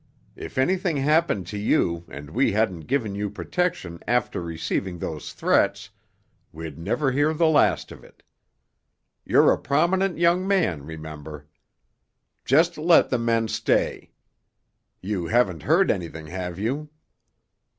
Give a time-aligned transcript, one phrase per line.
[0.35, 5.91] If anything happened to you, and we hadn't given you protection after receiving those threats,
[6.51, 8.23] we'd never hear the last of it.
[9.25, 11.45] You're a prominent young man, remember.
[12.45, 14.09] Just let the men stay.
[15.01, 16.89] You haven't heard anything, have you?"